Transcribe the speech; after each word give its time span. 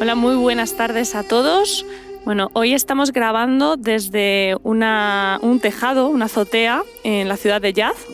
Hola, 0.00 0.14
muy 0.14 0.34
buenas 0.34 0.76
tardes 0.76 1.14
a 1.14 1.24
todos. 1.24 1.84
Bueno, 2.24 2.48
hoy 2.54 2.72
estamos 2.72 3.12
grabando 3.12 3.76
desde 3.76 4.56
un 4.62 5.60
tejado, 5.60 6.08
una 6.08 6.24
azotea 6.24 6.84
en 7.04 7.28
la 7.28 7.36
ciudad 7.36 7.60
de 7.60 7.74
Yaz. 7.74 8.06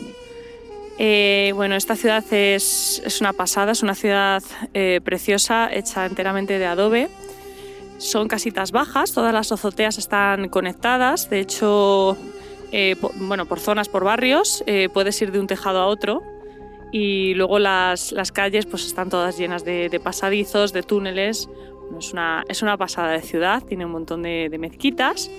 Eh, 0.97 1.53
bueno, 1.55 1.75
esta 1.75 1.95
ciudad 1.95 2.25
es, 2.33 3.01
una 3.21 3.31
pasada, 3.31 3.71
es 3.71 3.83
una 3.83 3.95
ciudad 3.95 4.43
eh, 4.73 4.99
preciosa, 5.01 5.73
hecha 5.73 6.05
enteramente 6.05 6.59
de 6.59 6.65
adobe. 6.65 7.07
Son 7.99 8.27
casitas 8.27 8.73
bajas, 8.73 9.13
todas 9.13 9.33
las 9.33 9.53
azoteas 9.53 9.97
están 9.97 10.49
conectadas, 10.49 11.29
de 11.29 11.39
hecho, 11.39 12.17
eh, 12.73 12.97
bueno, 13.15 13.45
por 13.45 13.61
zonas, 13.61 13.87
por 13.87 14.03
barrios, 14.03 14.61
puedes 14.91 15.21
ir 15.21 15.31
de 15.31 15.39
un 15.39 15.47
tejado 15.47 15.79
a 15.79 15.87
otro 15.87 16.21
y 16.91 17.33
luego 17.33 17.59
las, 17.59 18.13
calles 18.33 18.65
pues 18.65 18.85
están 18.85 19.09
todas 19.09 19.37
llenas 19.37 19.65
de, 19.65 19.99
pasadizos, 20.03 20.73
de 20.73 20.83
túneles. 20.83 21.49
Es, 21.99 22.13
una, 22.13 22.43
es 22.47 22.61
una 22.61 22.77
pasada 22.77 23.11
de 23.11 23.21
ciudad, 23.21 23.63
tiene 23.63 23.85
un 23.85 23.91
montón 23.91 24.23
de, 24.23 24.55
mezquitas. 24.59 25.29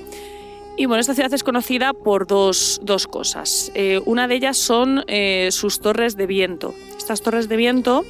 Y 0.76 0.86
bueno, 0.86 1.00
esta 1.00 1.14
ciudad 1.14 1.32
es 1.34 1.42
conocida 1.42 1.92
por 1.92 2.26
dos, 2.26 2.80
cosas. 3.10 3.72
Eh, 3.74 4.00
una 4.06 4.28
de 4.28 4.36
ellas 4.36 4.56
son 4.56 5.04
eh, 5.08 5.48
sus 5.50 5.80
torres 5.80 6.16
de 6.16 6.26
viento. 6.26 6.74
Estas 6.96 7.20
torres 7.20 7.48
de 7.48 7.56
viento 7.56 8.04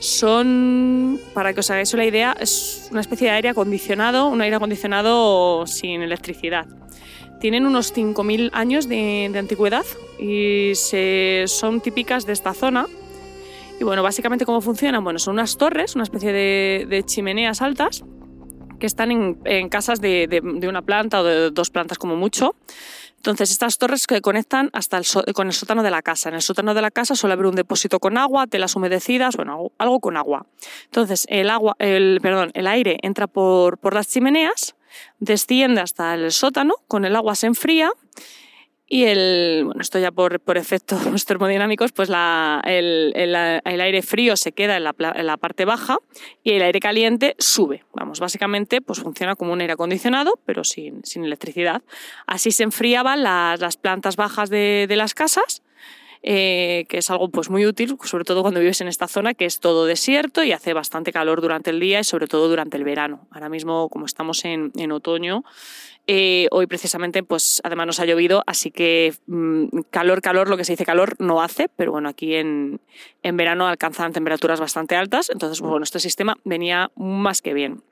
son, 0.00 1.20
para 1.34 1.52
que 1.52 1.60
os 1.60 1.70
hagáis 1.70 1.92
una 1.94 2.04
idea, 2.04 2.36
es 2.38 2.88
una 2.90 3.00
especie 3.00 3.28
de 3.28 3.34
aire 3.34 3.48
acondicionado, 3.48 4.28
un 4.28 4.40
aire 4.40 4.56
acondicionado 4.56 5.66
sin 5.66 6.02
electricidad. 6.02 6.66
Tienen 7.40 7.66
unos 7.66 7.94
5.000 7.94 8.50
años 8.52 8.88
de, 8.88 9.32
antigüedad 9.36 9.84
y 10.18 10.72
se, 10.74 11.44
son 11.46 11.80
típicas 11.80 12.26
de 12.26 12.32
esta 12.32 12.52
zona. 12.52 12.86
Y 13.80 13.84
bueno, 13.84 14.02
básicamente 14.02 14.44
cómo 14.44 14.60
funcionan, 14.60 15.04
bueno, 15.04 15.18
son 15.18 15.34
unas 15.34 15.56
torres, 15.56 15.94
una 15.94 16.04
especie 16.04 16.32
de, 16.32 17.02
chimeneas 17.04 17.62
altas 17.62 18.04
que 18.80 18.86
están 18.86 19.10
en, 19.10 19.68
casas 19.68 20.00
de, 20.00 20.40
una 20.68 20.82
planta 20.82 21.20
o 21.20 21.24
de 21.24 21.50
dos 21.50 21.70
plantas 21.70 21.98
como 21.98 22.16
mucho. 22.16 22.56
Entonces, 23.16 23.50
estas 23.50 23.78
torres 23.78 24.06
que 24.06 24.20
conectan 24.20 24.70
hasta 24.72 25.00
con 25.34 25.48
el 25.48 25.52
sótano 25.52 25.82
de 25.82 25.90
la 25.90 26.02
casa. 26.02 26.28
En 26.28 26.36
el 26.36 26.42
sótano 26.42 26.74
de 26.74 26.82
la 26.82 26.92
casa 26.92 27.16
suele 27.16 27.34
haber 27.34 27.46
un 27.46 27.56
depósito 27.56 27.98
con 27.98 28.16
agua, 28.16 28.46
telas 28.46 28.76
humedecidas, 28.76 29.36
bueno, 29.36 29.72
algo 29.78 29.98
con 29.98 30.16
agua. 30.16 30.46
Entonces, 30.84 31.26
el 31.28 31.50
agua, 31.50 31.74
el, 31.80 32.20
perdón, 32.22 32.50
el 32.54 32.68
aire 32.68 32.98
entra 33.02 33.26
por, 33.26 33.78
por 33.78 33.94
las 33.94 34.08
chimeneas 34.08 34.76
desciende 35.18 35.80
hasta 35.80 36.14
el 36.14 36.32
sótano, 36.32 36.74
con 36.86 37.04
el 37.04 37.16
agua 37.16 37.34
se 37.34 37.46
enfría 37.46 37.90
y 38.88 39.04
el, 39.04 39.62
bueno, 39.66 39.82
esto 39.82 39.98
ya 39.98 40.10
por, 40.10 40.40
por 40.40 40.56
efectos 40.56 41.00
termodinámicos, 41.26 41.92
pues 41.92 42.08
la, 42.08 42.62
el, 42.64 43.12
el, 43.14 43.80
aire 43.80 44.02
frío 44.02 44.36
se 44.36 44.52
queda 44.52 44.78
en 44.78 44.84
la, 44.84 44.94
en 45.14 45.26
la, 45.26 45.36
parte 45.36 45.66
baja 45.66 45.98
y 46.42 46.52
el 46.52 46.62
aire 46.62 46.80
caliente 46.80 47.36
sube. 47.38 47.84
Vamos, 47.92 48.18
básicamente 48.18 48.80
pues 48.80 49.00
funciona 49.00 49.36
como 49.36 49.52
un 49.52 49.60
aire 49.60 49.74
acondicionado, 49.74 50.38
pero 50.46 50.64
sin, 50.64 51.04
sin 51.04 51.24
electricidad. 51.24 51.82
Así 52.26 52.50
se 52.50 52.62
enfriaban 52.62 53.22
las, 53.22 53.60
las 53.60 53.76
plantas 53.76 54.16
bajas 54.16 54.48
de, 54.48 54.86
de 54.88 54.96
las 54.96 55.12
casas 55.12 55.62
eh, 56.22 56.86
que 56.88 56.98
es 56.98 57.10
algo 57.10 57.28
pues 57.28 57.50
muy 57.50 57.66
útil, 57.66 57.96
sobre 58.04 58.24
todo 58.24 58.42
cuando 58.42 58.60
vives 58.60 58.80
en 58.80 58.88
esta 58.88 59.06
zona 59.06 59.34
que 59.34 59.44
es 59.44 59.60
todo 59.60 59.86
desierto 59.86 60.42
y 60.42 60.52
hace 60.52 60.72
bastante 60.72 61.12
calor 61.12 61.40
durante 61.40 61.70
el 61.70 61.80
día 61.80 62.00
y 62.00 62.04
sobre 62.04 62.26
todo 62.26 62.48
durante 62.48 62.76
el 62.76 62.84
verano. 62.84 63.26
Ahora 63.30 63.48
mismo, 63.48 63.88
como 63.88 64.06
estamos 64.06 64.44
en, 64.44 64.92
otoño, 64.92 65.44
eh, 66.06 66.48
hoy 66.50 66.66
precisamente, 66.66 67.22
pues 67.22 67.60
además 67.64 67.86
nos 67.86 68.00
ha 68.00 68.06
llovido, 68.06 68.42
así 68.46 68.70
que 68.70 69.14
mm, 69.26 69.80
calor, 69.90 70.22
calor, 70.22 70.48
lo 70.48 70.56
que 70.56 70.64
se 70.64 70.72
dice 70.72 70.84
calor 70.84 71.14
no 71.18 71.42
hace, 71.42 71.68
pero 71.68 71.92
bueno, 71.92 72.08
aquí 72.08 72.34
en, 72.34 72.80
en 73.22 73.36
verano 73.36 73.66
alcanzan 73.66 74.12
temperaturas 74.12 74.58
bastante 74.60 74.96
altas, 74.96 75.30
entonces 75.30 75.60
bueno, 75.60 75.84
este 75.84 76.00
sistema 76.00 76.36
venía 76.44 76.90
más 76.96 77.42
que 77.42 77.54
bien. 77.54 77.82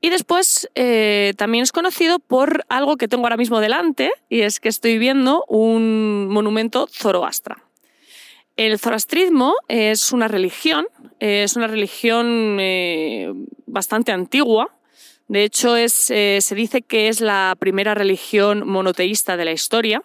Y 0.00 0.10
después 0.10 0.68
eh, 0.74 1.34
también 1.36 1.64
es 1.64 1.72
conocido 1.72 2.20
por 2.20 2.64
algo 2.68 2.96
que 2.96 3.08
tengo 3.08 3.24
ahora 3.24 3.36
mismo 3.36 3.60
delante, 3.60 4.12
y 4.28 4.42
es 4.42 4.60
que 4.60 4.68
estoy 4.68 4.98
viendo 4.98 5.44
un 5.48 6.28
monumento 6.28 6.86
zoroastra. 6.86 7.64
El 8.56 8.78
zoroastrismo 8.78 9.54
es 9.68 10.12
una 10.12 10.28
religión, 10.28 10.86
es 11.18 11.56
una 11.56 11.66
religión 11.66 12.58
eh, 12.60 13.32
bastante 13.66 14.12
antigua. 14.12 14.74
De 15.26 15.44
hecho, 15.44 15.76
es, 15.76 16.10
eh, 16.10 16.38
se 16.40 16.54
dice 16.54 16.82
que 16.82 17.08
es 17.08 17.20
la 17.20 17.56
primera 17.58 17.94
religión 17.94 18.66
monoteísta 18.66 19.36
de 19.36 19.44
la 19.44 19.52
historia. 19.52 20.02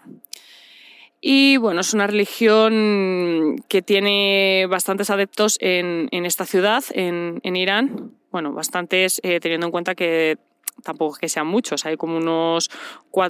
Y 1.22 1.58
bueno, 1.58 1.82
es 1.82 1.94
una 1.94 2.06
religión 2.06 3.64
que 3.70 3.82
tiene 3.82 4.66
bastantes 4.70 5.10
adeptos 5.10 5.58
en, 5.62 6.10
esta 6.12 6.46
ciudad, 6.46 6.84
en, 6.94 7.40
en 7.44 7.56
Irán, 7.56 8.12
bueno, 8.34 8.52
bastantes, 8.52 9.22
eh, 9.24 9.40
teniendo 9.40 9.68
en 9.68 9.72
cuenta 9.72 9.94
que 9.94 10.38
tampoco 10.82 11.14
es 11.14 11.20
que 11.20 11.30
sean 11.30 11.46
muchos, 11.46 11.86
hay 11.86 11.98
como 11.98 12.18
unos 12.18 12.72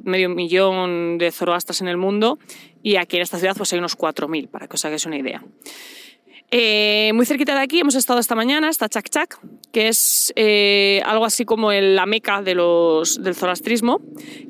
medio 0.06 0.30
millón 0.30 1.18
de 1.18 1.30
zoroastras 1.30 1.82
en 1.82 1.90
el 1.90 1.98
mundo 1.98 2.40
y 2.82 2.96
aquí 2.96 3.18
en 3.18 3.22
esta 3.22 3.38
ciudad 3.38 3.54
pues 3.56 3.72
hay 3.74 3.80
unos 3.80 3.98
4.000, 3.98 4.48
para 4.48 4.68
que 4.68 4.76
os 4.76 4.86
hagáis 4.86 5.06
una 5.06 5.18
idea. 5.18 5.44
Eh, 6.52 7.12
muy 7.14 7.26
cerquita 7.26 7.54
de 7.54 7.62
aquí 7.62 7.82
hemos 7.82 7.96
estado 7.96 8.20
esta 8.20 8.34
mañana, 8.34 8.70
está 8.70 8.88
Chak 8.88 9.10
Chak, 9.10 9.40
que 9.74 9.90
es 9.90 10.32
eh, 10.38 11.02
algo 11.06 11.26
así 11.26 11.44
como 11.44 11.74
la 11.74 12.06
meca 12.06 12.42
de 12.42 12.56
los, 12.56 13.22
del 13.22 13.36
zoroastrismo 13.36 14.00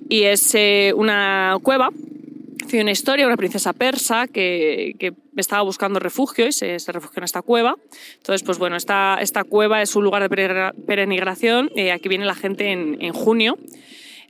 y 0.08 0.24
es 0.24 0.56
una 0.94 1.58
cueva 1.63 1.90
una 2.81 2.91
historia, 2.91 3.25
una 3.28 3.38
princesa 3.38 3.73
persa 3.73 4.28
que, 4.28 4.95
que 5.00 5.13
estaba 5.38 5.61
buscando 5.63 6.00
refugio 6.00 6.47
y 6.47 6.51
se, 6.51 6.78
refugió 6.88 7.19
en 7.19 7.23
esta 7.25 7.41
cueva. 7.41 7.75
Entonces, 8.16 8.44
pues 8.44 8.57
bueno, 8.57 8.75
esta, 8.75 9.17
esta 9.22 9.44
cueva 9.44 9.81
es 9.81 9.95
un 9.95 10.03
lugar 10.03 10.28
de 10.28 10.29
peregrinación. 10.85 11.69
Eh, 11.75 11.91
aquí 11.91 12.09
viene 12.09 12.25
la 12.25 12.35
gente 12.35 12.72
en, 12.72 12.97
en, 13.01 13.13
junio. 13.13 13.57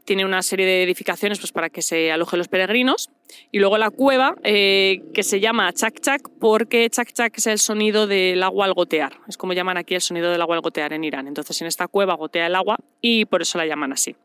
Tiene 0.06 0.26
una 0.26 0.42
serie 0.42 0.66
de 0.66 0.84
edificaciones 0.84 1.40
pues, 1.40 1.52
para 1.52 1.70
que 1.70 1.82
se 1.82 2.12
alojen 2.12 2.38
los 2.38 2.48
peregrinos. 2.48 3.10
Y 3.52 3.60
luego 3.60 3.78
la 3.78 3.90
cueva, 3.90 4.36
eh, 4.44 5.04
que 5.14 5.24
se 5.24 5.40
llama 5.40 5.72
Chak 5.72 6.00
Chak, 6.02 6.30
porque 6.40 6.90
Chak 6.90 7.14
Chak 7.14 7.38
es 7.38 7.48
el 7.48 7.60
sonido 7.60 8.08
del 8.08 8.44
agua 8.44 8.66
al 8.66 8.74
gotear. 8.74 9.14
Es 9.28 9.38
como 9.38 9.54
llaman 9.54 9.78
aquí 9.78 9.96
el 9.96 10.02
sonido 10.02 10.32
del 10.32 10.42
agua 10.42 10.56
al 10.56 10.62
gotear 10.62 10.94
en 10.94 11.04
Irán. 11.04 11.28
Entonces, 11.28 11.62
en 11.62 11.68
esta 11.68 11.88
cueva 11.88 12.16
gotea 12.16 12.48
el 12.48 12.56
agua 12.56 12.78
y 13.00 13.26
por 13.26 13.42
eso 13.42 13.58
la 13.58 13.66
llaman 13.66 13.94
así. 13.94 14.16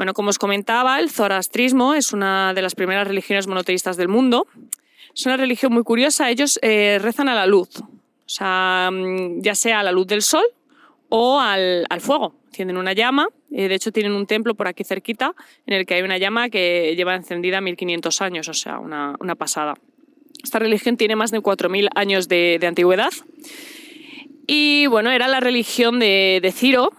Bueno, 0.00 0.14
como 0.14 0.30
os 0.30 0.38
comentaba, 0.38 0.98
el 0.98 1.10
zoroastrismo 1.10 1.92
es 1.92 2.14
una 2.14 2.54
de 2.54 2.62
las 2.62 2.74
primeras 2.74 3.06
religiones 3.06 3.46
monoteístas 3.46 3.98
del 3.98 4.08
mundo. 4.08 4.46
Es 5.14 5.26
una 5.26 5.36
religión 5.36 5.74
muy 5.74 5.82
curiosa. 5.82 6.30
Ellos 6.30 6.58
eh, 6.62 6.98
rezan 7.02 7.28
a 7.28 7.34
la 7.34 7.44
luz, 7.44 7.68
o 7.80 7.84
sea, 8.24 8.88
mm, 8.90 9.42
ya 9.42 9.54
sea 9.54 9.80
a 9.80 9.82
la 9.82 9.92
luz 9.92 10.06
del 10.06 10.22
sol 10.22 10.44
o 11.10 11.38
al, 11.38 11.86
fuego. 11.98 12.34
Tienen 12.50 12.78
una 12.78 12.94
llama. 12.94 13.28
Eh, 13.52 13.68
de 13.68 13.74
hecho, 13.74 13.92
tienen 13.92 14.12
un 14.12 14.24
templo 14.24 14.54
por 14.54 14.68
aquí 14.68 14.84
cerquita 14.84 15.34
en 15.66 15.74
el 15.74 15.84
que 15.84 15.96
hay 15.96 16.02
una 16.02 16.16
llama 16.16 16.48
que 16.48 16.94
lleva 16.96 17.14
encendida 17.14 17.60
1500 17.60 18.22
años, 18.22 18.48
o 18.48 18.54
sea, 18.54 18.78
una, 18.78 19.34
pasada. 19.36 19.74
Esta 20.42 20.60
religión 20.60 20.96
tiene 20.96 21.14
más 21.14 21.30
de 21.30 21.40
4.000 21.40 21.90
años 21.94 22.26
de, 22.26 22.58
antigüedad. 22.66 23.12
Y 24.46 24.86
bueno, 24.86 25.10
era 25.10 25.28
la 25.28 25.40
religión 25.40 26.00
de 26.00 26.54
Ciro, 26.56 26.90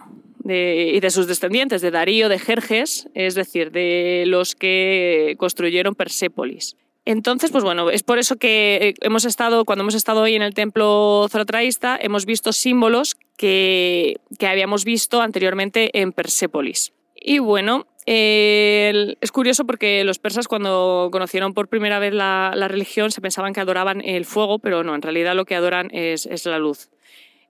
y 0.44 1.00
de 1.00 1.10
sus 1.10 1.26
descendientes, 1.26 1.82
de 1.82 1.90
Darío, 1.90 2.28
de 2.28 2.38
Jerjes, 2.38 3.08
es 3.14 3.34
decir, 3.34 3.70
de 3.70 4.24
los 4.26 4.54
que 4.54 5.36
construyeron 5.38 5.94
Persépolis. 5.94 6.76
Entonces, 7.04 7.50
pues 7.50 7.64
bueno, 7.64 7.90
es 7.90 8.04
por 8.04 8.18
eso 8.18 8.36
que 8.36 8.78
eh, 8.80 8.94
hemos 9.00 9.24
estado, 9.24 9.64
cuando 9.64 9.82
hemos 9.82 9.94
estado 9.94 10.22
hoy 10.22 10.34
en 10.34 10.42
el 10.42 10.54
templo 10.54 11.26
zorotraísta, 11.28 11.98
hemos 12.00 12.26
visto 12.26 12.52
símbolos 12.52 13.16
que, 13.36 14.16
que 14.38 14.46
habíamos 14.46 14.84
visto 14.84 15.20
anteriormente 15.20 15.90
en 16.00 16.12
Persépolis. 16.12 16.92
Y 17.16 17.40
bueno, 17.40 17.86
es 18.06 19.32
curioso 19.32 19.64
porque 19.64 20.04
los 20.04 20.18
persas 20.18 20.48
cuando 20.48 21.08
conocieron 21.12 21.54
por 21.54 21.68
primera 21.68 21.98
vez 21.98 22.12
la, 22.12 22.52
la, 22.54 22.68
religión 22.68 23.10
se 23.12 23.20
pensaban 23.20 23.52
que 23.52 23.60
adoraban 23.60 24.00
el 24.00 24.24
fuego, 24.24 24.58
pero 24.58 24.82
no, 24.82 24.94
en 24.94 25.02
realidad 25.02 25.34
lo 25.34 25.44
que 25.44 25.54
adoran 25.54 25.88
es, 25.92 26.26
es 26.26 26.46
la 26.46 26.58
luz. 26.58 26.88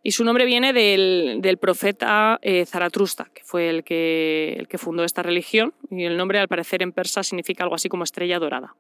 Y 0.03 0.13
su 0.13 0.25
nombre 0.25 0.45
viene 0.45 0.73
del, 0.73 1.59
profeta 1.61 2.39
eh, 2.43 2.67
Zaratrusta, 2.67 3.31
que 3.33 3.45
fue 3.45 3.69
el 3.69 3.85
que, 3.85 4.67
fundó 4.79 5.05
esta 5.05 5.23
religión. 5.23 5.75
Y 5.91 6.05
el 6.05 6.17
nombre, 6.17 6.41
al 6.41 6.49
parecer, 6.49 6.83
en 6.83 6.93
persa 6.93 7.23
significa 7.23 7.63
algo 7.63 7.77
así 7.77 7.89
como 7.89 8.03
estrella 8.03 8.39
dorada. 8.41 8.75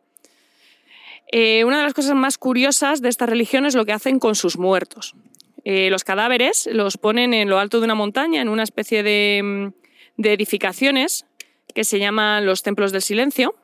Eh, 1.30 1.64
una 1.64 1.78
de 1.78 1.84
las 1.84 1.94
cosas 1.94 2.14
más 2.14 2.38
curiosas 2.38 3.00
de 3.00 3.08
esta 3.08 3.26
religión 3.26 3.66
es 3.66 3.74
lo 3.74 3.84
que 3.84 3.92
hacen 3.92 4.18
con 4.18 4.34
sus 4.34 4.58
muertos. 4.58 5.14
Eh, 5.64 5.90
los 5.90 6.02
cadáveres 6.02 6.68
los 6.72 6.98
ponen 6.98 7.34
en 7.34 7.48
lo 7.48 7.60
alto 7.60 7.78
de 7.78 7.84
una 7.84 7.94
montaña, 7.94 8.42
en 8.42 8.48
una 8.48 8.64
especie 8.64 9.04
de 9.04 9.72
edificaciones 10.18 11.26
que 11.72 11.84
se 11.84 12.00
llaman 12.00 12.44
los 12.46 12.62
templos 12.62 12.90
del 12.90 13.00
silencio, 13.00 13.54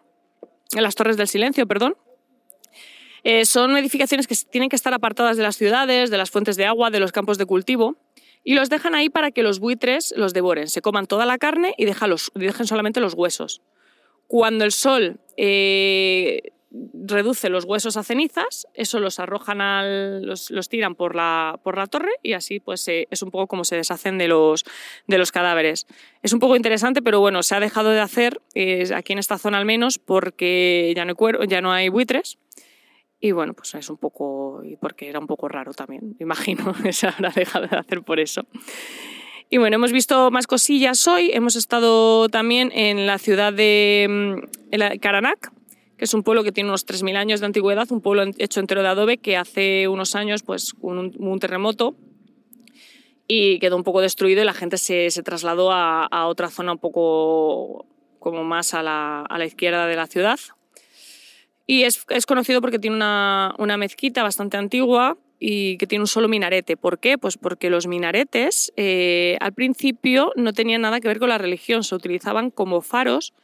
las 0.76 0.94
torres 0.94 1.16
del 1.16 1.28
silencio, 1.28 1.66
perdón, 1.66 1.96
eh, 3.30 3.44
son 3.44 3.76
edificaciones 3.76 4.26
que 4.26 4.34
tienen 4.50 4.70
que 4.70 4.76
estar 4.76 4.94
apartadas 4.94 5.36
de 5.36 5.42
las 5.42 5.58
ciudades, 5.58 6.08
de 6.08 6.16
las 6.16 6.30
fuentes 6.30 6.56
de 6.56 6.64
agua, 6.64 6.88
de 6.88 6.98
los 6.98 7.12
campos 7.12 7.36
de 7.36 7.44
cultivo, 7.44 7.98
y 8.42 8.54
los 8.54 8.70
dejan 8.70 8.94
ahí 8.94 9.10
para 9.10 9.32
que 9.32 9.42
los 9.42 9.60
buitres 9.60 10.14
los 10.16 10.32
devoren, 10.32 10.66
se 10.66 10.80
coman 10.80 11.06
toda 11.06 11.26
la 11.26 11.36
carne 11.36 11.74
y 11.76 11.84
dejen 11.84 12.66
solamente 12.66 13.00
los 13.00 13.12
huesos. 13.12 13.60
Cuando 14.28 14.64
el 14.64 14.72
sol 14.72 15.20
eh, 15.36 16.52
reduce 16.70 17.50
los 17.50 17.66
huesos 17.66 17.98
a 17.98 18.02
cenizas, 18.02 18.66
eso 18.72 18.98
los 18.98 19.20
arrojan 19.20 19.60
al, 19.60 20.22
los, 20.22 20.68
tiran 20.70 20.94
por 20.94 21.14
la, 21.14 21.60
por 21.62 21.76
la 21.76 21.86
torre 21.86 22.12
y 22.22 22.32
así 22.32 22.60
pues 22.60 22.86
es 22.88 23.22
un 23.22 23.30
poco 23.30 23.46
como 23.46 23.64
se 23.64 23.76
deshacen 23.76 24.16
de 24.16 24.28
los, 24.28 24.64
de 25.06 25.18
los 25.18 25.32
cadáveres. 25.32 25.86
Es 26.22 26.32
un 26.32 26.40
poco 26.40 26.56
interesante, 26.56 27.02
pero 27.02 27.20
bueno, 27.20 27.42
se 27.42 27.54
ha 27.54 27.60
dejado 27.60 27.90
de 27.90 28.00
hacer 28.00 28.40
aquí 28.96 29.12
en 29.12 29.18
esta 29.18 29.36
zona 29.36 29.58
al 29.58 29.66
menos 29.66 29.98
porque 29.98 30.94
ya 30.96 31.04
no 31.04 31.14
hay, 31.14 31.46
ya 31.46 31.60
no 31.60 31.72
hay 31.72 31.90
buitres. 31.90 32.38
Y 33.20 33.32
bueno, 33.32 33.52
pues 33.54 33.74
es 33.74 33.90
un 33.90 33.96
poco, 33.96 34.62
y 34.64 34.76
porque 34.76 35.08
era 35.08 35.18
un 35.18 35.26
poco 35.26 35.48
raro 35.48 35.72
también, 35.72 36.16
imagino 36.20 36.72
que 36.82 36.92
se 36.92 37.08
habrá 37.08 37.30
dejado 37.30 37.66
de 37.66 37.76
hacer 37.76 38.02
por 38.02 38.20
eso. 38.20 38.46
Y 39.50 39.56
bueno, 39.56 39.76
hemos 39.76 39.92
visto 39.92 40.30
más 40.30 40.46
cosillas 40.46 41.06
hoy. 41.08 41.30
Hemos 41.32 41.56
estado 41.56 42.28
también 42.28 42.70
en 42.74 43.06
la 43.06 43.18
ciudad 43.18 43.52
de 43.52 44.06
mm, 44.08 44.70
que 45.98 46.04
es 46.04 46.14
un 46.14 46.22
pueblo 46.22 46.44
que 46.44 46.52
tiene 46.52 46.68
unos 46.68 46.86
3.000 46.86 47.16
años 47.16 47.40
de 47.40 47.46
antigüedad, 47.46 47.90
un 47.90 48.00
pueblo 48.00 48.24
hecho 48.38 48.60
entero 48.60 48.82
de 48.82 48.88
adobe 48.88 49.18
que 49.18 49.36
hace 49.36 49.88
unos 49.88 50.14
años 50.14 50.42
pues 50.42 50.74
un, 50.80 51.38
terremoto 51.40 51.96
y 53.26 53.58
quedó 53.58 53.76
un 53.76 53.84
poco 53.84 54.00
destruido 54.00 54.42
y 54.42 54.44
la 54.44 54.54
gente 54.54 54.76
se, 54.78 55.10
se 55.10 55.22
trasladó 55.22 55.72
a, 55.72 56.04
a, 56.06 56.26
otra 56.28 56.50
zona 56.50 56.72
un 56.72 56.78
poco 56.78 57.86
como 58.20 58.44
más 58.44 58.74
a 58.74 58.82
la, 58.82 59.22
a 59.22 59.38
la 59.38 59.46
izquierda 59.46 59.86
de 59.86 59.96
la 59.96 60.06
ciudad. 60.06 60.38
Y 61.70 61.82
es, 61.82 62.06
es 62.08 62.24
conocido 62.24 62.62
porque 62.62 62.78
tiene 62.78 62.96
una, 62.96 63.54
una 63.58 63.76
mezquita 63.76 64.22
bastante 64.22 64.56
antigua 64.56 65.18
y 65.38 65.76
que 65.76 65.86
tiene 65.86 66.02
un 66.02 66.08
solo 66.08 66.26
minarete. 66.26 66.78
¿Por 66.78 66.98
qué? 66.98 67.18
Pues 67.18 67.36
porque 67.36 67.68
los 67.68 67.86
minaretes 67.86 68.72
eh, 68.76 69.36
al 69.40 69.52
principio 69.52 70.32
no 70.34 70.54
tenían 70.54 70.80
nada 70.80 70.98
que 70.98 71.08
ver 71.08 71.18
con 71.18 71.28
la 71.28 71.36
religión, 71.36 71.84
se 71.84 71.94
utilizaban 71.94 72.50
como 72.50 72.80
faros 72.80 73.34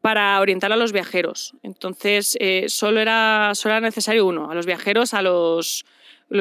para 0.00 0.40
orientar 0.40 0.72
a 0.72 0.76
los 0.76 0.92
viajeros. 0.92 1.54
Entonces, 1.62 2.38
eh, 2.40 2.64
solo, 2.68 2.98
era, 2.98 3.52
solo 3.54 3.74
era 3.74 3.80
necesario 3.80 4.24
uno, 4.24 4.50
a 4.50 4.54
los 4.54 4.64
viajeros, 4.64 5.12
a 5.12 5.20
los, 5.20 5.84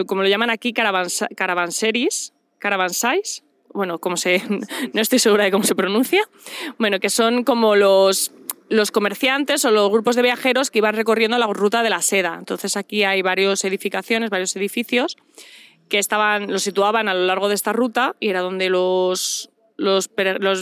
como 0.07 0.21
lo 0.21 0.29
llaman 0.29 0.51
aquí, 0.51 0.71
caravanseris, 0.71 2.33
caravansais, 2.59 3.43
bueno, 3.73 3.99
como 3.99 4.15
se, 4.15 4.41
no 4.93 5.01
estoy 5.01 5.19
segura 5.19 5.43
de 5.43 5.51
cómo 5.51 5.65
se 5.65 5.75
pronuncia, 5.75 6.21
bueno, 6.77 6.99
que 7.01 7.09
son 7.09 7.43
como 7.43 7.75
los, 7.75 8.31
los 8.69 8.91
comerciantes 8.91 9.63
o 9.65 9.71
los 9.71 9.89
grupos 9.91 10.15
de 10.15 10.21
viajeros 10.21 10.71
que 10.71 10.79
iban 10.79 10.95
recorriendo 10.95 11.37
la 11.37 11.47
ruta 11.47 11.83
de 11.83 11.89
la 11.89 12.01
seda. 12.01 12.35
Entonces 12.37 12.77
aquí 12.77 13.03
hay 13.03 13.21
varias 13.21 13.63
edificaciones, 13.63 14.29
varios 14.29 14.55
edificios 14.55 15.17
que 15.89 15.99
estaban, 15.99 16.51
los 16.51 16.63
situaban 16.63 17.07
a 17.07 17.13
lo 17.13 17.25
largo 17.25 17.47
de 17.47 17.55
esta 17.55 17.73
ruta 17.73 18.15
y 18.19 18.29
era 18.29 18.41
donde 18.41 18.69
los, 18.69 19.51
los, 19.77 20.09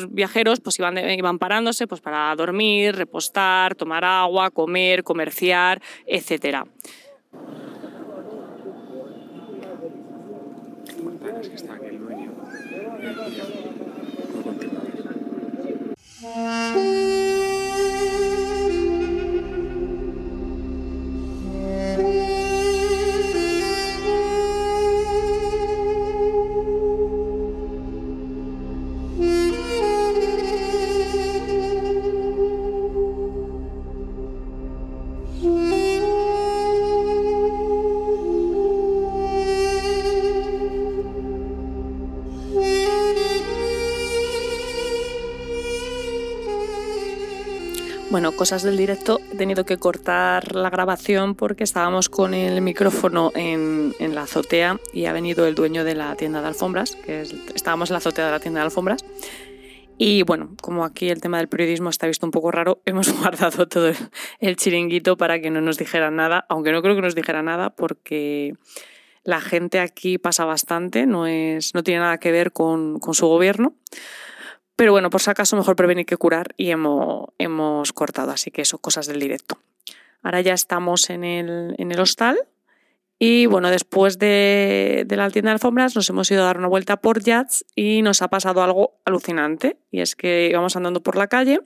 viajeros 0.10 0.60
pues 0.60 0.80
iban, 0.80 0.98
iban 0.98 1.40
parándose 1.40 1.88
pues 1.88 2.02
para 2.02 2.36
dormir, 2.36 2.96
repostar, 2.96 3.76
tomar 3.76 4.04
agua, 4.04 4.52
comer, 4.52 5.04
comerciar, 5.04 5.82
etc. 6.06 6.66
Bueno, 48.13 48.31
cosas 48.33 48.62
del 48.62 48.77
directo, 48.77 49.19
he 49.31 49.38
tenido 49.38 49.65
que 49.65 49.77
cortar 49.77 50.54
la 50.54 50.69
grabación 50.69 51.33
porque 51.33 51.63
estábamos 51.63 52.10
con 52.10 52.36
el 52.36 52.62
micrófono 52.62 53.31
en, 53.33 53.95
la 54.13 54.21
azotea 54.21 54.80
y 54.94 55.06
ha 55.06 55.13
venido 55.13 55.48
el 55.48 55.56
dueño 55.56 55.83
de 55.83 55.95
la 55.95 56.15
tienda 56.15 56.39
de 56.39 56.45
alfombras, 56.50 56.95
estábamos 57.56 57.89
en 57.89 57.95
la 57.95 57.98
azotea 57.98 58.27
de 58.27 58.31
la 58.31 58.39
tienda 58.39 58.60
de 58.60 58.65
alfombras. 58.65 59.04
Y 59.98 60.21
bueno, 60.21 60.56
como 60.62 60.86
aquí 60.86 61.10
el 61.10 61.21
tema 61.21 61.39
del 61.39 61.48
periodismo 61.48 61.89
está 61.89 62.06
visto 62.06 62.27
un 62.27 62.31
poco 62.31 62.51
raro, 62.51 62.81
hemos 62.86 63.12
guardado 63.19 63.68
todo 63.68 63.92
el, 64.39 64.56
chiringuito 64.57 65.18
para 65.18 65.42
que 65.42 65.50
no 65.50 65.62
nos 65.62 65.80
dijeran 65.80 66.15
nada, 66.15 66.45
aunque 66.50 66.71
no 66.71 66.83
creo 66.83 66.94
que 66.94 67.01
nos 67.01 67.15
dijera 67.15 67.42
nada 67.42 67.71
porque 67.71 68.54
la 69.24 69.42
gente 69.42 69.80
aquí 69.80 70.19
pasa 70.19 70.45
bastante, 70.45 71.07
no, 71.07 71.25
es, 71.25 71.74
no 71.74 71.81
tiene 71.81 72.01
nada 72.01 72.19
que 72.19 72.31
ver 72.31 72.51
con 72.51 73.00
su 73.13 73.25
gobierno. 73.25 73.74
Pero 74.75 74.92
bueno, 74.92 75.10
por 75.10 75.22
si 75.22 75.30
acaso 75.30 75.56
mejor 75.56 75.75
prevenir 75.75 76.06
que 76.06 76.18
curar 76.18 76.54
y 76.58 76.72
hemos, 76.72 77.28
hemos 77.38 77.94
cortado, 77.94 78.31
así 78.31 78.52
que 78.52 78.64
eso, 78.64 78.80
cosas 78.80 79.08
del 79.08 79.20
directo. 79.20 79.60
Ahora 80.24 80.42
ya 80.42 80.54
estamos 80.54 81.10
en 81.10 81.24
el, 81.24 81.75
en 81.78 81.92
el 81.92 82.00
hostal 82.00 82.38
y 83.25 83.46
bueno, 83.46 83.70
después 83.70 84.20
de, 84.20 85.06
la 85.10 85.30
tienda 85.30 85.52
de 85.52 85.54
alfombras 85.54 85.96
nos 85.96 86.10
hemos 86.10 86.30
ido 86.30 86.44
a 86.44 86.46
dar 86.46 86.58
una 86.58 86.68
vuelta 86.68 86.98
por 86.98 87.24
Jazz 87.24 87.64
y 87.74 88.02
nos 88.02 88.22
ha 88.22 88.28
pasado 88.28 88.62
algo 88.62 89.00
alucinante. 89.06 89.78
Y 89.92 90.02
es 90.02 90.18
que 90.18 90.50
íbamos 90.50 90.75
andando 90.75 91.02
por 91.02 91.16
la 91.16 91.28
calle 91.28 91.62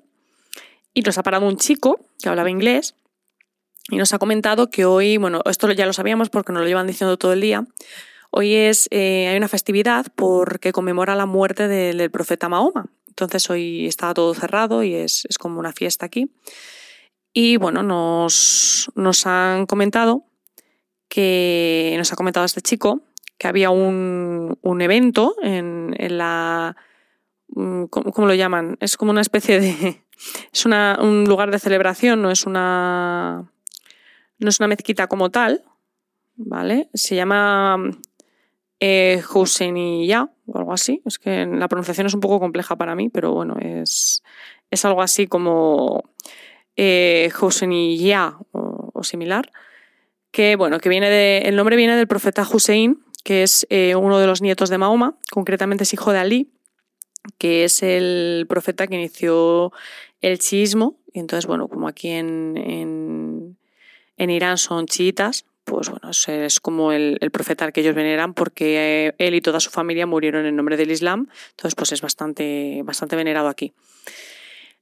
y 0.93 1.01
nos 1.01 1.17
ha 1.17 1.23
parado 1.23 1.47
un 1.47 1.57
chico 1.57 1.99
que 2.21 2.29
hablaba 2.29 2.51
inglés 2.51 2.93
y 3.89 3.97
nos 3.97 4.13
ha 4.13 4.19
comentado 4.19 4.69
que 4.69 4.85
hoy, 4.85 5.17
bueno, 5.17 5.41
esto 5.49 5.71
ya 5.71 5.87
lo 5.87 5.93
sabíamos 5.93 6.29
porque 6.29 6.51
nos 6.51 6.61
lo 6.61 6.67
llevan 6.67 6.85
diciendo 6.85 7.17
todo 7.17 7.33
el 7.33 7.41
día, 7.41 7.65
hoy 8.29 8.53
es, 8.53 8.87
eh, 8.91 9.27
hay 9.29 9.37
una 9.37 9.47
festividad 9.47 10.05
porque 10.15 10.71
conmemora 10.71 11.15
la 11.15 11.25
muerte 11.25 11.67
del 11.67 12.11
profeta 12.11 12.49
Mahoma. 12.49 12.85
Entonces 13.17 13.49
hoy 13.49 13.87
está 13.87 14.13
todo 14.13 14.35
cerrado 14.35 14.83
y 14.83 14.93
es, 14.93 15.27
como 15.39 15.59
una 15.59 15.73
fiesta 15.73 16.05
aquí. 16.05 16.29
Y 17.33 17.57
bueno, 17.57 17.81
nos, 17.81 18.91
nos, 18.93 19.25
han 19.25 19.65
comentado 19.65 20.25
que 21.09 21.95
nos 21.97 22.13
ha 22.13 22.15
comentado 22.15 22.45
este 22.45 22.61
chico 22.61 23.01
que 23.39 23.47
había 23.47 23.71
un, 23.71 24.59
evento 24.79 25.35
en, 25.41 25.95
la. 26.15 26.75
Mm, 27.47 27.85
¿cómo, 27.85 28.27
lo 28.27 28.35
llaman? 28.35 28.77
Es 28.81 28.97
como 28.97 29.09
una 29.09 29.21
especie 29.21 29.59
de. 29.59 30.03
Es 30.51 30.65
un 30.65 31.25
lugar 31.27 31.51
de 31.51 31.59
celebración, 31.59 32.21
no 32.21 32.31
es 32.31 32.45
una. 32.45 33.51
No 34.39 34.49
es 34.49 34.59
una 34.59 34.67
mezquita 34.67 35.07
como 35.07 35.29
tal, 35.29 35.63
¿vale? 36.35 36.89
Se 36.93 37.15
llama 37.15 37.77
eh, 38.79 39.21
o 40.47 40.57
algo 40.57 40.73
así. 40.73 41.01
Es 41.05 41.19
que 41.19 41.45
la 41.45 41.67
pronunciación 41.67 42.07
es 42.07 42.13
un 42.13 42.21
poco 42.21 42.39
compleja 42.39 42.75
para 42.75 42.95
mí, 42.95 43.09
pero 43.09 43.33
bueno, 43.33 43.55
es, 43.59 44.23
es 44.71 44.85
algo 44.85 45.01
así 45.01 45.27
como 45.27 46.03
eh, 46.75 47.31
ya 47.99 48.37
o, 48.51 49.03
similar. 49.03 49.51
Que 50.31 50.55
bueno, 50.55 50.79
que 50.79 50.89
viene 50.89 51.09
de, 51.09 51.39
el 51.45 51.55
nombre 51.55 51.75
viene 51.75 51.95
del 51.95 52.07
profeta 52.07 52.47
Hussein, 52.51 52.99
que 53.23 53.43
es 53.43 53.65
eh, 53.69 53.95
uno 53.95 54.19
de 54.19 54.27
los 54.27 54.41
nietos 54.41 54.69
de 54.69 54.77
Mahoma, 54.77 55.17
concretamente 55.31 55.83
es 55.83 55.93
hijo 55.93 56.11
de 56.11 56.19
Ali, 56.19 56.51
que 57.37 57.63
es 57.65 57.83
el 57.83 58.45
profeta 58.47 58.87
que 58.87 58.95
inició 58.95 59.71
el 60.21 60.39
chiismo. 60.39 60.97
Y 61.13 61.19
entonces, 61.19 61.45
bueno, 61.45 61.67
como 61.67 61.87
aquí 61.87 62.09
en, 62.09 62.55
en, 62.57 63.57
en 64.17 64.29
Irán 64.29 64.57
son 64.57 64.85
chiitas, 64.85 65.45
pues 65.67 65.89
bueno, 65.89 66.11
es 66.11 66.59
como 66.61 66.93
el, 66.93 67.19
profeta 67.29 67.65
al 67.65 67.73
que 67.73 67.81
ellos 67.81 67.93
veneran 67.93 68.33
porque 68.33 69.13
él 69.17 69.35
y 69.35 69.41
toda 69.41 69.59
su 69.59 69.69
familia 69.69 70.07
murieron 70.07 70.45
en 70.45 70.55
nombre 70.55 70.77
del 70.77 70.91
Islam, 70.91 71.27
entonces 71.49 71.75
pues 71.75 71.91
es 71.91 72.01
bastante, 72.01 72.81
bastante 72.85 73.17
venerado 73.17 73.49
aquí. 73.49 73.73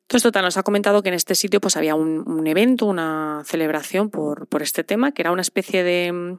Entonces, 0.01 0.21
total, 0.21 0.43
nos 0.43 0.57
ha 0.57 0.63
comentado 0.63 1.01
que 1.01 1.09
en 1.09 1.15
este 1.15 1.33
sitio 1.33 1.59
pues 1.59 1.75
había 1.75 1.95
un, 1.95 2.45
evento, 2.45 2.85
una 2.85 3.41
celebración 3.45 4.11
por, 4.11 4.45
por, 4.45 4.61
este 4.61 4.83
tema, 4.83 5.11
que 5.11 5.23
era 5.23 5.31
una 5.31 5.41
especie 5.41 5.83
de... 5.83 6.37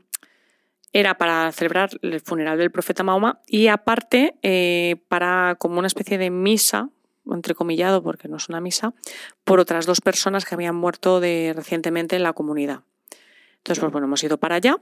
Era 0.92 1.18
para 1.18 1.50
celebrar 1.50 1.90
el 2.00 2.20
funeral 2.20 2.56
del 2.56 2.70
profeta 2.70 3.02
Mahoma 3.02 3.40
y 3.48 3.66
aparte 3.66 4.36
eh, 4.42 5.02
para 5.08 5.56
como 5.58 5.80
una 5.80 5.88
especie 5.88 6.18
de 6.18 6.30
misa, 6.30 6.90
entrecomillado 7.28 8.00
porque 8.04 8.28
no 8.28 8.36
es 8.36 8.48
una 8.48 8.60
misa, 8.60 8.94
por 9.42 9.58
otras 9.58 9.86
dos 9.86 10.00
personas 10.00 10.44
que 10.44 10.54
habían 10.54 10.76
muerto 10.76 11.18
de, 11.18 11.52
recientemente 11.54 12.14
en 12.14 12.22
la 12.22 12.32
comunidad. 12.32 12.84
Entonces, 13.66 13.80
pues 13.80 13.90
bueno, 13.90 14.06
hemos 14.06 14.22
ido 14.22 14.38
para 14.38 14.54
allá 14.54 14.76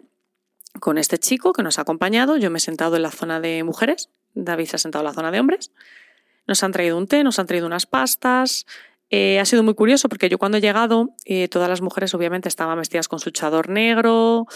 con 0.78 0.98
este 0.98 1.16
chico 1.16 1.54
que 1.54 1.62
nos 1.62 1.78
ha 1.78 1.82
acompañado. 1.82 2.36
Yo 2.36 2.50
me 2.50 2.58
he 2.58 2.60
sentado 2.60 2.96
en 2.96 3.02
la 3.02 3.10
zona 3.10 3.40
de 3.40 3.64
mujeres, 3.64 4.10
David 4.34 4.66
se 4.66 4.76
ha 4.76 4.78
sentado 4.78 5.02
en 5.02 5.06
la 5.06 5.14
zona 5.14 5.30
de 5.30 5.40
hombres. 5.40 5.72
Nos 6.46 6.62
han 6.62 6.72
traído 6.72 6.98
un 6.98 7.06
té, 7.06 7.24
nos 7.24 7.38
han 7.38 7.46
traído 7.46 7.66
unas 7.66 7.86
pastas. 7.86 8.66
Eh, 9.08 9.40
ha 9.40 9.46
sido 9.46 9.62
muy 9.62 9.72
curioso 9.72 10.10
porque 10.10 10.28
yo 10.28 10.36
cuando 10.36 10.58
he 10.58 10.60
llegado, 10.60 11.14
eh, 11.24 11.48
todas 11.48 11.70
las 11.70 11.80
mujeres 11.80 12.12
obviamente 12.12 12.50
estaban 12.50 12.76
vestidas 12.76 13.08
con 13.08 13.20
su 13.20 13.30
chador 13.30 13.70
negro, 13.70 14.46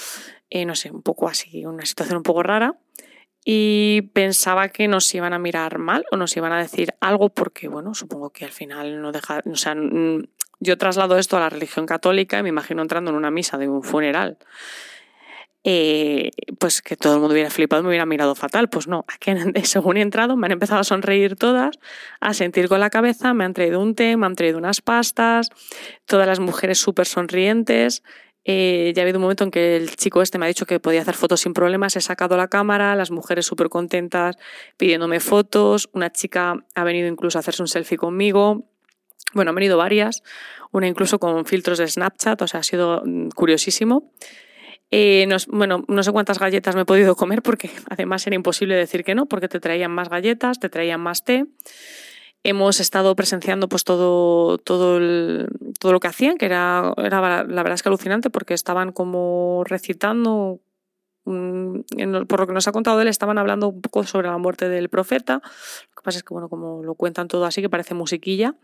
eh, 0.51 0.67
no 0.67 0.75
sé, 0.75 0.91
un 0.91 1.01
poco 1.01 1.27
así, 1.27 1.65
una 1.65 1.87
situación 1.87 2.19
un 2.19 2.23
poco 2.23 2.43
rara. 2.43 2.79
Y 3.47 4.11
pensaba 4.13 4.69
que 4.69 4.89
nos 4.89 5.15
iban 5.15 5.33
a 5.33 5.39
mirar 5.39 5.79
mal 5.79 6.05
o 6.11 6.19
nos 6.19 6.37
iban 6.37 6.53
a 6.53 6.59
decir 6.59 6.93
algo 7.01 7.31
porque, 7.31 7.69
bueno, 7.69 7.95
supongo 7.95 8.29
que 8.29 8.45
al 8.45 8.51
final 8.51 9.01
no 9.01 9.11
deja, 9.11 9.41
yo 10.61 10.77
traslado 10.79 11.19
esto 11.19 11.37
a 11.37 11.41
la 11.41 11.51
religión 11.51 11.87
católica 11.87 12.39
y 12.39 12.43
me 12.43 12.49
imagino 12.49 12.83
entrando 12.83 13.11
en 13.11 13.17
una 13.17 13.31
misa 13.31 13.59
de 13.59 13.69
un 13.69 13.83
funeral. 13.83 14.39
Eh, 15.65 16.31
pues 16.59 16.81
que 16.83 16.97
todo 16.97 17.15
el 17.15 17.21
mundo 17.21 17.35
hubiera 17.35 17.51
flipado, 17.51 17.83
me 17.83 17.89
hubiera 17.91 18.07
mirado 18.07 18.35
fatal. 18.35 18.69
Pues 18.69 18.89
no, 18.89 19.05
aquí 19.09 19.33
según 19.65 19.97
he 19.97 20.01
entrado 20.01 20.37
me 20.37 20.47
han 20.47 20.53
empezado 20.53 20.81
a 20.81 20.85
sonreír 20.85 21.37
todas, 21.37 21.79
a 22.21 22.33
sentir 22.33 22.69
con 22.69 22.81
la 22.81 22.91
cabeza, 22.91 23.35
me 23.35 23.45
han 23.45 23.55
traído 23.55 23.81
un 23.81 23.95
té, 23.95 24.17
me 24.17 24.27
han 24.27 24.35
traído 24.35 24.59
unas 24.59 24.81
pastas, 24.81 25.51
todas 26.07 26.27
las 26.27 26.41
mujeres 26.41 26.79
súper 26.79 27.07
sonrientes. 27.07 28.03
Eh, 28.45 28.93
ya 28.95 29.03
ha 29.03 29.05
habido 29.05 29.19
un 29.19 29.25
momento 29.25 29.45
en 29.45 29.51
que 29.51 29.77
el 29.77 29.95
chico 29.97 30.23
este 30.23 30.39
me 30.39 30.47
ha 30.47 30.49
dicho 30.49 30.65
que 30.65 30.81
podía 30.81 31.03
hacer 31.03 31.15
fotos 31.17 31.41
sin 31.41 31.53
problemas, 31.53 31.97
he 31.97 32.01
sacado 32.01 32.39
la 32.39 32.49
cámara, 32.49 32.95
las 32.95 33.11
mujeres 33.11 33.45
súper 33.45 33.69
contentas 33.69 34.39
pidiéndome 34.79 35.21
fotos, 35.21 35.91
una 35.93 36.11
chica 36.11 36.55
ha 36.75 36.85
venido 36.85 37.09
incluso 37.09 37.37
a 37.37 37.41
hacerse 37.41 37.63
un 37.63 37.69
selfie 37.69 37.99
conmigo, 37.99 38.65
bueno, 39.35 39.51
han 39.51 39.55
venido 39.55 39.77
varias, 39.77 40.23
una 40.73 40.87
incluso 40.87 41.19
con 41.19 41.45
filtros 41.45 41.79
de 41.79 41.89
Snapchat, 41.89 42.41
o 42.43 42.47
sea, 42.47 42.61
ha 42.61 42.63
sido 42.63 43.03
mm, 43.05 43.29
curiosísimo. 43.31 44.11
Eh, 44.91 45.29
bueno, 45.49 45.85
no 45.87 46.03
sé 46.03 46.13
cuántas 46.13 46.39
galletas 46.39 46.75
me 46.75 46.83
he 46.83 46.87
podido 46.87 47.15
comer 47.15 47.43
porque 47.43 47.71
además 47.91 48.27
era 48.27 48.37
imposible 48.37 48.75
decir 48.75 49.05
que 49.05 49.15
no, 49.15 49.27
porque 49.27 49.49
te 49.49 49.61
traían 49.61 49.91
más 49.91 50.09
galletas, 50.09 50.59
te 50.59 50.69
traían 50.69 51.01
más 51.01 51.25
té. 51.25 51.47
Hemos 52.45 52.81
estado 52.81 53.17
presenciando 53.17 53.69
pues 53.69 53.85
todo, 53.85 54.59
todo, 54.59 55.01
todo 55.81 55.93
lo 55.93 56.01
que 56.01 56.07
hacían, 56.07 56.39
que 56.39 56.47
era, 56.47 56.95
era 56.97 57.21
la 57.45 57.63
verdad 57.63 57.75
es 57.75 57.83
que 57.83 57.89
alucinante 57.89 58.31
porque 58.31 58.55
estaban 58.55 58.93
como 58.93 59.65
recitando, 59.67 60.61
por 62.27 62.41
lo 62.41 62.47
que 62.47 62.53
nos 62.53 62.69
ha 62.69 62.73
contado 62.73 63.01
él, 63.01 63.09
estaban 63.09 63.39
hablando 63.39 63.69
un 63.69 63.81
poco 63.81 64.05
sobre 64.05 64.29
la 64.29 64.39
muerte 64.39 64.69
del 64.69 64.89
profeta. 64.89 65.41
Lo 65.43 65.97
que 65.97 66.03
pasa 66.03 66.19
es 66.19 66.25
que, 66.25 66.35
bueno, 66.35 66.49
como 66.49 66.83
lo 66.83 66.95
cuentan 66.95 67.29
todo 67.29 67.45
así, 67.45 67.61
que 67.61 67.69
parece 67.69 67.95
musiquilla. 67.95 68.55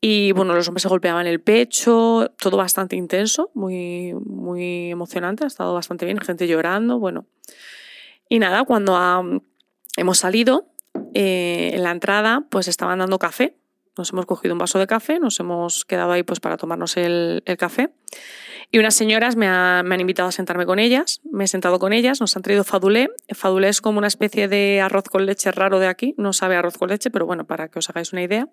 Y 0.00 0.32
bueno, 0.32 0.54
los 0.54 0.68
hombres 0.68 0.82
se 0.82 0.88
golpeaban 0.88 1.26
el 1.26 1.40
pecho, 1.40 2.30
todo 2.38 2.58
bastante 2.58 2.94
intenso, 2.94 3.50
muy, 3.54 4.12
muy 4.12 4.90
emocionante, 4.90 5.44
ha 5.44 5.46
estado 5.46 5.72
bastante 5.72 6.04
bien, 6.04 6.18
gente 6.18 6.46
llorando, 6.46 6.98
bueno. 6.98 7.24
Y 8.28 8.38
nada, 8.38 8.64
cuando 8.64 9.42
hemos 9.96 10.18
salido, 10.18 10.66
eh, 11.14 11.70
en 11.74 11.82
la 11.82 11.90
entrada 11.90 12.44
pues 12.50 12.68
estaban 12.68 12.98
dando 12.98 13.18
café. 13.18 13.56
Nos 13.96 14.12
hemos 14.12 14.26
cogido 14.26 14.54
un 14.54 14.58
vaso 14.58 14.78
de 14.78 14.86
café, 14.86 15.20
nos 15.20 15.38
hemos 15.40 15.84
quedado 15.84 16.12
ahí 16.12 16.22
pues 16.22 16.40
para 16.40 16.56
tomarnos 16.56 16.96
el, 16.96 17.42
café. 17.58 17.90
Y 18.70 18.78
unas 18.78 18.94
señoras 18.94 19.36
me, 19.36 19.46
han 19.46 20.00
invitado 20.00 20.28
a 20.28 20.32
sentarme 20.32 20.66
con 20.66 20.78
ellas, 20.78 21.20
me 21.30 21.44
he 21.44 21.46
sentado 21.46 21.78
con 21.78 21.92
ellas, 21.92 22.20
nos 22.20 22.36
han 22.36 22.42
traído 22.42 22.64
fadulé. 22.64 23.10
Fadulé 23.32 23.68
es 23.68 23.80
como 23.80 23.98
una 23.98 24.08
especie 24.08 24.48
de 24.48 24.80
arroz 24.80 25.04
con 25.04 25.26
leche 25.26 25.52
raro 25.52 25.78
de 25.78 25.86
aquí, 25.86 26.14
no 26.18 26.32
sabe 26.32 26.56
arroz 26.56 26.76
con 26.76 26.88
leche, 26.88 27.10
pero 27.10 27.26
bueno, 27.26 27.46
para 27.46 27.68
que 27.68 27.78
os 27.78 27.88
hagáis 27.88 28.12
una 28.12 28.22
idea. 28.22 28.48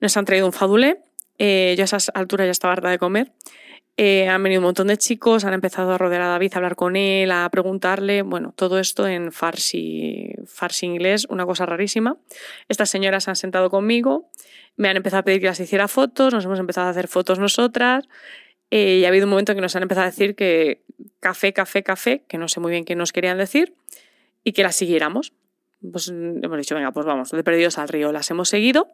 Nos 0.00 0.16
han 0.16 0.24
traído 0.24 0.46
un 0.46 0.52
fadulé, 0.52 1.00
eh, 1.38 1.74
yo 1.76 1.82
a 1.82 1.86
esas 1.86 2.10
alturas 2.14 2.46
ya 2.46 2.52
estaba 2.52 2.72
harta 2.72 2.90
de 2.90 2.98
comer. 2.98 3.32
Eh, 4.00 4.28
han 4.28 4.40
venido 4.44 4.60
un 4.60 4.66
montón 4.66 4.86
de 4.86 4.96
chicos, 4.96 5.44
han 5.44 5.54
empezado 5.54 5.90
a 5.90 5.98
rodear 5.98 6.22
a 6.22 6.28
David, 6.28 6.52
a 6.54 6.58
hablar 6.58 6.76
con 6.76 6.94
él, 6.94 7.32
a 7.32 7.48
preguntarle, 7.50 8.22
bueno, 8.22 8.54
todo 8.54 8.78
esto 8.78 9.08
en 9.08 9.32
farsi, 9.32 10.34
farsi 10.46 10.86
inglés, 10.86 11.26
una 11.28 11.44
cosa 11.44 11.66
rarísima. 11.66 12.16
Estas 12.68 12.90
señoras 12.90 13.26
han 13.26 13.34
sentado 13.34 13.70
conmigo, 13.70 14.30
me 14.76 14.88
han 14.88 14.96
empezado 14.96 15.18
a 15.18 15.24
pedir 15.24 15.40
que 15.40 15.48
las 15.48 15.58
hiciera 15.58 15.88
fotos, 15.88 16.32
nos 16.32 16.44
hemos 16.44 16.60
empezado 16.60 16.86
a 16.86 16.90
hacer 16.90 17.08
fotos 17.08 17.40
nosotras, 17.40 18.08
eh, 18.70 18.98
y 19.00 19.04
ha 19.04 19.08
habido 19.08 19.26
un 19.26 19.30
momento 19.30 19.50
en 19.50 19.56
que 19.58 19.62
nos 19.62 19.74
han 19.74 19.82
empezado 19.82 20.06
a 20.06 20.10
decir 20.10 20.36
que 20.36 20.84
café, 21.18 21.52
café, 21.52 21.82
café, 21.82 22.22
que 22.28 22.38
no 22.38 22.46
sé 22.46 22.60
muy 22.60 22.70
bien 22.70 22.84
qué 22.84 22.94
nos 22.94 23.10
querían 23.10 23.36
decir, 23.36 23.74
y 24.44 24.52
que 24.52 24.62
las 24.62 24.76
siguiéramos. 24.76 25.32
Pues 25.90 26.06
hemos 26.06 26.56
dicho, 26.56 26.76
venga, 26.76 26.92
pues 26.92 27.04
vamos, 27.04 27.32
de 27.32 27.42
perdidos 27.42 27.78
al 27.78 27.88
río. 27.88 28.12
Las 28.12 28.30
hemos 28.30 28.48
seguido 28.48 28.86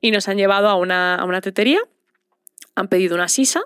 y 0.00 0.10
nos 0.10 0.28
han 0.28 0.36
llevado 0.36 0.68
a 0.68 0.74
una, 0.74 1.14
a 1.14 1.24
una 1.26 1.40
tetería, 1.40 1.78
han 2.74 2.88
pedido 2.88 3.14
una 3.14 3.28
sisa 3.28 3.62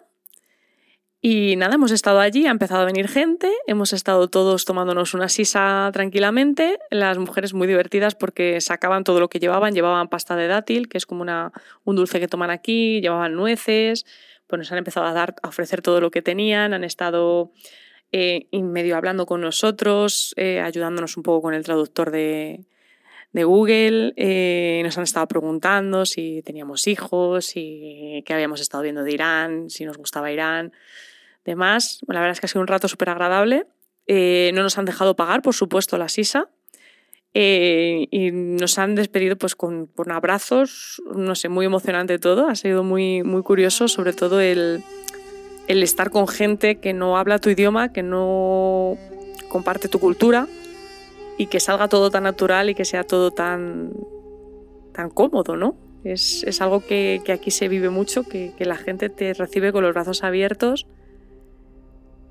y 1.29 1.57
nada, 1.57 1.75
hemos 1.75 1.91
estado 1.91 2.21
allí, 2.21 2.47
ha 2.47 2.53
empezado 2.53 2.83
a 2.83 2.85
venir 2.85 3.09
gente, 3.09 3.51
hemos 3.67 3.93
estado 3.93 4.29
todos 4.29 4.65
tomándonos 4.65 5.13
una 5.13 5.29
sisa 5.29 5.91
tranquilamente, 5.93 6.79
las 6.89 7.19
mujeres 7.19 7.53
muy 7.53 7.67
divertidas 7.67 8.15
porque 8.15 8.61
sacaban 8.61 9.03
todo 9.03 9.19
lo 9.19 9.29
que 9.29 9.41
llevaban, 9.41 9.75
llevaban 9.75 10.07
pasta 10.07 10.37
de 10.37 10.47
dátil, 10.47 10.89
que 10.89 10.99
es 10.99 11.05
como 11.05 11.23
una, 11.23 11.51
un 11.83 11.97
dulce 11.97 12.21
que 12.21 12.29
toman 12.29 12.51
aquí, 12.51 13.01
llevaban 13.01 13.35
nueces, 13.35 14.07
pues 14.47 14.61
nos 14.61 14.71
han 14.71 14.79
empezado 14.79 15.05
a 15.05 15.13
dar, 15.13 15.35
a 15.43 15.49
ofrecer 15.49 15.83
todo 15.83 16.01
lo 16.01 16.13
que 16.13 16.23
tenían, 16.23 16.73
han 16.73 16.85
estado 16.85 17.51
eh, 18.13 18.47
medio 18.53 18.97
hablando 18.97 19.27
con 19.27 19.41
nosotros, 19.41 20.33
eh, 20.37 20.61
ayudándonos 20.61 21.17
un 21.17 21.25
poco 21.25 21.43
con 21.43 21.55
el 21.55 21.65
traductor 21.65 22.13
de, 22.13 22.61
de 23.33 23.43
Google, 23.43 24.13
eh, 24.17 24.81
nos 24.85 24.97
han 24.97 25.03
estado 25.03 25.27
preguntando 25.27 26.07
si 26.07 26.43
teníamos 26.43 26.87
hijos, 26.87 27.47
si 27.47 28.23
qué 28.25 28.33
habíamos 28.33 28.61
estado 28.61 28.85
viendo 28.85 29.03
de 29.03 29.11
Irán, 29.11 29.71
si 29.71 29.85
nos 29.85 29.99
gustaba 29.99 30.31
Irán 30.31 30.73
demás. 31.47 32.01
La 32.09 32.21
verdad 32.21 32.33
es 32.33 32.41
que 32.41 32.47
ha 32.47 32.49
sido 32.49 32.61
un 32.61 32.67
rato 32.67 32.89
súper 32.89 33.09
agradable. 33.09 33.67
Eh, 34.07 34.51
no 34.55 34.63
nos 34.63 34.77
han 34.79 34.85
dejado 34.85 35.17
pagar, 35.17 35.43
por 35.43 35.55
supuesto, 35.55 35.97
la 35.97 36.09
sisa. 36.09 36.49
Eh, 37.35 38.09
y 38.11 38.31
nos 38.31 38.79
han 38.79 38.95
despedido 38.95 39.37
pues 39.37 39.55
con, 39.55 39.91
abrazos, 40.11 41.03
no 41.15 41.35
sé, 41.35 41.49
muy 41.49 41.67
emocionante 41.67 42.19
todo. 42.19 42.49
Ha 42.49 42.55
sido 42.55 42.83
muy, 42.83 43.23
muy 43.23 43.43
curioso, 43.43 43.89
sobre 43.89 44.13
todo 44.13 44.41
el, 44.41 44.83
el 45.69 45.83
estar 45.83 46.11
con 46.11 46.29
gente 46.29 46.81
que 46.81 46.93
no 46.93 47.17
habla 47.17 47.39
tu 47.39 47.51
idioma, 47.51 47.93
que 47.93 48.03
no 48.03 48.97
comparte 49.49 49.89
tu 49.89 49.99
cultura 49.99 50.47
y 51.39 51.47
que 51.47 51.61
salga 51.61 51.89
todo 51.89 52.11
tan 52.11 52.23
natural 52.23 52.71
y 52.71 52.75
que 52.75 52.85
sea 52.85 53.05
todo 53.05 53.31
tan, 53.31 53.93
tan 54.93 55.11
cómodo, 55.11 55.57
¿no? 55.57 55.77
Es, 56.05 56.43
es 56.45 56.61
algo 56.61 56.87
que, 56.87 57.21
aquí 57.29 57.51
se 57.51 57.69
vive 57.69 57.91
mucho, 57.91 58.23
que 58.23 58.55
la 58.61 58.77
gente 58.77 59.09
te 59.11 59.35
recibe 59.35 59.73
con 59.73 59.83
los 59.83 59.93
brazos 59.93 60.23
abiertos 60.23 60.87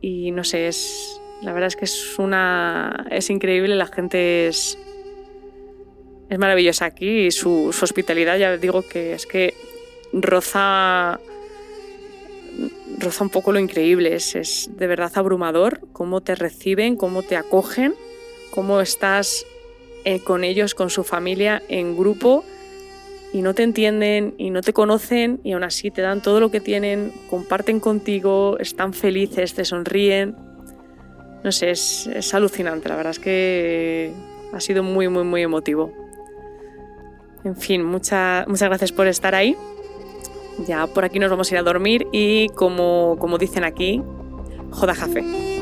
y 0.05 0.29
no 0.29 0.43
sé, 0.43 0.67
es, 0.67 1.19
la 1.41 1.51
verdad 1.51 1.65
es 1.65 1.75
que 1.75 1.85
es 1.85 2.19
una 2.19 3.07
es 3.09 3.31
increíble, 3.31 3.75
la 3.75 3.87
gente 3.87 4.47
es 4.47 4.77
es 6.29 6.37
maravillosa 6.37 6.85
aquí 6.85 7.25
y 7.25 7.31
su, 7.31 7.69
hospitalidad 7.69 8.37
ya 8.37 8.55
digo 8.57 8.83
que 8.83 9.13
es 9.13 9.25
que 9.25 9.55
roza 10.13 11.19
roza 12.99 13.23
un 13.23 13.31
poco 13.31 13.51
lo 13.51 13.59
increíble, 13.59 14.13
es, 14.13 14.35
es 14.35 14.69
de 14.77 14.85
verdad 14.85 15.11
abrumador 15.15 15.81
cómo 15.91 16.21
te 16.21 16.35
reciben, 16.35 16.97
cómo 16.97 17.23
te 17.23 17.35
acogen, 17.35 17.95
cómo 18.51 18.81
estás 18.81 19.47
eh, 20.03 20.19
con 20.19 20.43
ellos, 20.43 20.75
con 20.75 20.91
su 20.91 21.03
familia 21.03 21.63
en 21.67 21.97
grupo 21.97 22.45
y 23.33 23.41
no 23.41 23.53
te 23.53 23.63
entienden 23.63 24.35
y 24.37 24.49
no 24.49 24.61
te 24.61 24.73
conocen 24.73 25.39
y 25.43 25.53
aún 25.53 25.63
así 25.63 25.91
te 25.91 26.01
dan 26.01 26.21
todo 26.21 26.39
lo 26.39 26.51
que 26.51 26.61
tienen, 26.61 27.11
comparten 27.29 27.79
contigo, 27.79 28.57
están 28.59 28.93
felices, 28.93 29.53
te 29.53 29.65
sonríen. 29.65 30.35
No 31.43 31.51
sé, 31.51 31.71
es, 31.71 32.07
es 32.07 32.33
alucinante, 32.33 32.89
la 32.89 32.95
verdad 32.95 33.11
es 33.11 33.19
que 33.19 34.13
ha 34.53 34.59
sido 34.59 34.83
muy, 34.83 35.09
muy, 35.09 35.23
muy 35.23 35.41
emotivo. 35.41 35.91
En 37.43 37.55
fin, 37.55 37.83
muchas 37.83 38.45
gracias 38.47 38.91
por 38.91 39.07
estar 39.07 39.35
ahí. 39.35 39.55
Ya 40.67 40.87
por 40.87 41.05
aquí 41.05 41.19
nos 41.19 41.29
vamos 41.29 41.51
a 41.51 41.55
ir 41.55 41.59
a 41.59 41.63
dormir 41.63 42.07
y 42.11 42.49
como, 42.49 43.17
como 43.19 43.37
dicen 43.37 43.63
aquí, 43.63 44.01
joda 44.71 44.95
café. 44.95 45.54